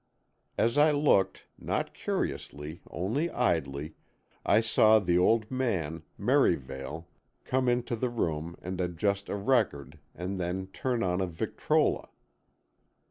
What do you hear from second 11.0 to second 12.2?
on a victrola.